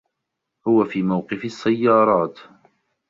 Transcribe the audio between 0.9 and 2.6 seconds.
موقف السّيّارات.